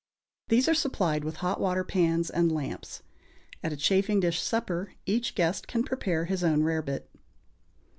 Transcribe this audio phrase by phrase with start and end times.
[0.47, 3.03] These are supplied with hot water pans and lamps.
[3.61, 7.07] At a chafing dish supper each guest can prepare his own rarebit.